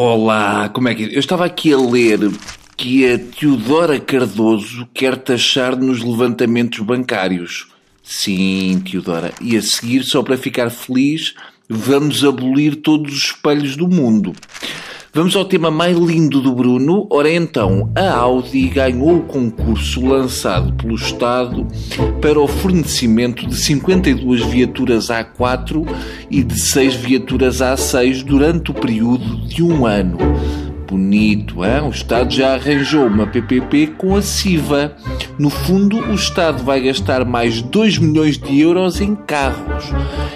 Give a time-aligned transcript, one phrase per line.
[0.00, 1.16] Olá, como é que é?
[1.16, 2.20] Eu estava aqui a ler
[2.76, 7.66] que a Teodora Cardoso quer taxar nos levantamentos bancários.
[8.00, 9.34] Sim, Teodora.
[9.40, 11.34] E a seguir, só para ficar feliz,
[11.68, 14.34] vamos abolir todos os espelhos do mundo.
[15.12, 17.06] Vamos ao tema mais lindo do Bruno.
[17.10, 21.66] Ora então, a Audi ganhou o concurso lançado pelo Estado
[22.20, 25.86] para o fornecimento de 52 viaturas A4
[26.30, 30.18] e de 6 viaturas A6 durante o período de um ano.
[30.88, 31.82] Bonito, hein?
[31.82, 34.96] o Estado já arranjou uma PPP com a CIVA.
[35.38, 39.84] No fundo, o Estado vai gastar mais 2 milhões de euros em carros.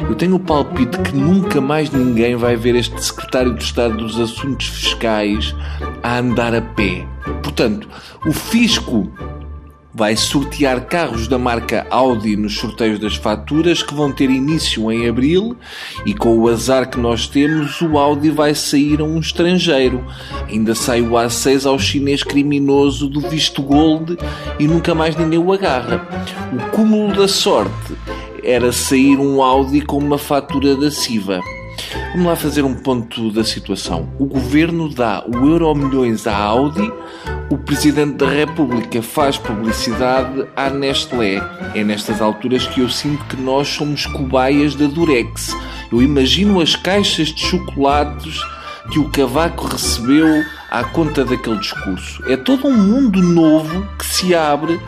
[0.00, 4.18] Eu tenho o palpite que nunca mais ninguém vai ver este Secretário de Estado dos
[4.18, 5.54] Assuntos Fiscais
[6.02, 7.06] a andar a pé.
[7.44, 7.88] Portanto,
[8.26, 9.08] o fisco
[9.92, 15.08] vai sortear carros da marca Audi nos sorteios das faturas que vão ter início em
[15.08, 15.56] abril
[16.06, 20.04] e com o azar que nós temos, o Audi vai sair a um estrangeiro.
[20.48, 24.16] Ainda sai o A6 ao chinês criminoso do visto gold
[24.58, 26.06] e nunca mais ninguém o agarra.
[26.52, 27.94] O cúmulo da sorte
[28.44, 31.40] era sair um Audi com uma fatura da Siva.
[32.12, 34.08] Vamos lá fazer um ponto da situação.
[34.18, 36.90] O governo dá o euro milhões à Audi,
[37.50, 41.42] o Presidente da República faz publicidade à Nestlé.
[41.74, 45.52] É nestas alturas que eu sinto que nós somos cobaias da Durex.
[45.92, 48.40] Eu imagino as caixas de chocolates
[48.92, 52.22] que o Cavaco recebeu à conta daquele discurso.
[52.28, 54.80] É todo um mundo novo que se abre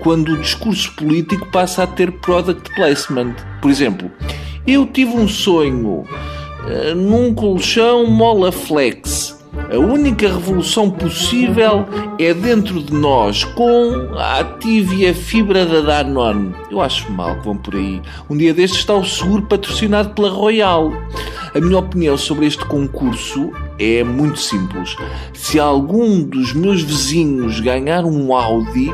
[0.00, 3.34] quando o discurso político passa a ter product placement.
[3.62, 4.10] Por exemplo,
[4.66, 9.29] eu tive um sonho uh, num colchão Mola Flex.
[9.52, 11.86] A única revolução possível
[12.18, 16.54] é dentro de nós, com a ativa fibra da Danone.
[16.70, 18.00] Eu acho mal que vão por aí.
[18.28, 20.92] Um dia destes está o seguro patrocinado pela Royal.
[21.54, 24.96] A minha opinião sobre este concurso é muito simples.
[25.34, 28.92] Se algum dos meus vizinhos ganhar um Audi,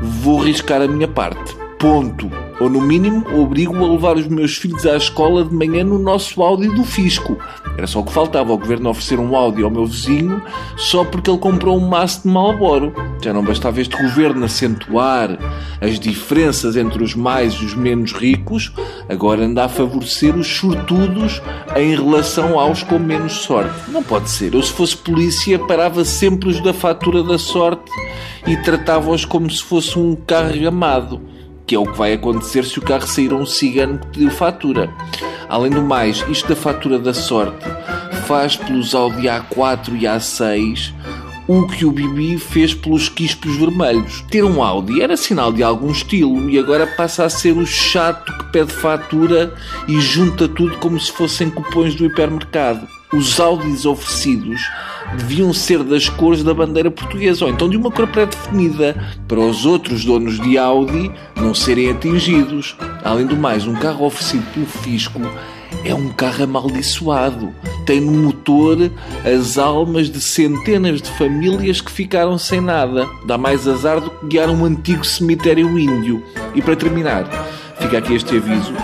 [0.00, 1.56] vou riscar a minha parte.
[1.78, 2.45] Ponto.
[2.58, 6.42] Ou no mínimo, obrigo a levar os meus filhos à escola de manhã no nosso
[6.42, 7.36] Audi do fisco.
[7.76, 10.40] Era só o que faltava ao governo oferecer um Audi ao meu vizinho
[10.76, 12.94] só porque ele comprou um maço de Malboro.
[13.22, 15.38] Já não bastava este governo acentuar
[15.82, 18.72] as diferenças entre os mais e os menos ricos,
[19.06, 21.42] agora anda a favorecer os sortudos
[21.76, 23.90] em relação aos com menos sorte.
[23.90, 24.54] Não pode ser.
[24.54, 27.90] Eu, se fosse polícia, parava sempre os da fatura da sorte
[28.46, 31.35] e tratava-os como se fosse um carro amado
[31.66, 34.30] que é o que vai acontecer se o carro sair a um cigano que pediu
[34.30, 34.90] fatura.
[35.48, 37.64] Além do mais, isto da fatura da sorte
[38.26, 40.92] faz pelos Audi A4 e A6
[41.48, 44.24] o que o Bibi fez pelos quispos vermelhos.
[44.28, 48.36] Ter um Audi era sinal de algum estilo e agora passa a ser o chato
[48.36, 49.54] que pede fatura
[49.86, 52.86] e junta tudo como se fossem cupões do hipermercado.
[53.12, 54.60] Os Audis oferecidos
[55.14, 58.96] deviam ser das cores da bandeira portuguesa, ou então de uma cor pré-definida,
[59.28, 62.76] para os outros donos de Audi não serem atingidos.
[63.04, 65.20] Além do mais, um carro oferecido pelo fisco
[65.84, 67.52] é um carro amaldiçoado.
[67.84, 68.90] Tem no motor
[69.24, 73.08] as almas de centenas de famílias que ficaram sem nada.
[73.26, 76.22] Dá mais azar do que guiar um antigo cemitério índio.
[76.54, 77.24] E para terminar,
[77.78, 78.74] fica aqui este aviso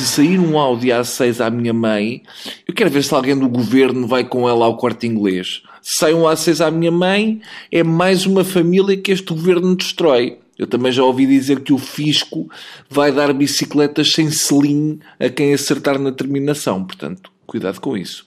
[0.00, 2.22] se sair um Audi A6 à minha mãe,
[2.66, 5.62] eu quero ver se alguém do governo vai com ela ao corte inglês.
[5.82, 10.38] Se sai um A6 à minha mãe, é mais uma família que este governo destrói.
[10.58, 12.50] Eu também já ouvi dizer que o fisco
[12.88, 16.82] vai dar bicicletas sem selim a quem acertar na terminação.
[16.82, 18.24] Portanto, cuidado com isso.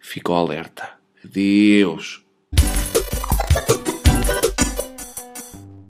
[0.00, 0.90] Fico alerta.
[1.24, 2.23] Adeus.